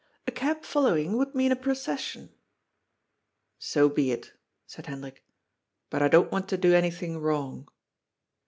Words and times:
^^A 0.25 0.33
cab 0.33 0.63
following 0.63 1.15
would 1.17 1.35
mean 1.35 1.51
a 1.51 1.55
procession." 1.55 2.31
«So 3.71 3.87
be 3.87 4.09
it," 4.09 4.33
said 4.65 4.87
Hendrik. 4.87 5.23
«But 5.91 6.01
I 6.01 6.07
don't 6.07 6.31
want 6.31 6.49
to 6.49 6.57
do 6.57 6.73
anything 6.73 7.19
wrong." 7.19 7.69